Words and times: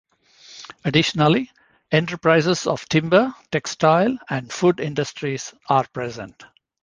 Additionally, 0.83 1.51
enterprises 1.91 2.65
of 2.65 2.89
timber, 2.89 3.35
textile, 3.51 4.17
and 4.31 4.51
food 4.51 4.79
industries 4.79 5.53
are 5.69 5.85
present. 5.93 6.43